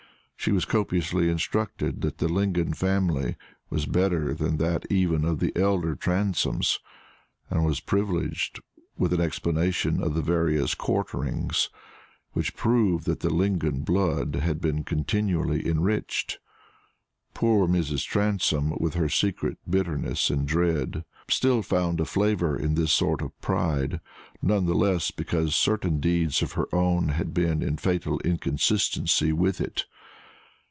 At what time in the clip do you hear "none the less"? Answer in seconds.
24.41-25.11